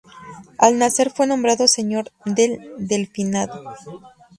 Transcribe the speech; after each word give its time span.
Al 0.57 0.79
nacer 0.79 1.11
fue 1.11 1.27
nombrado 1.27 1.67
Señor 1.67 2.11
del 2.25 2.73
Delfinado. 2.79 3.61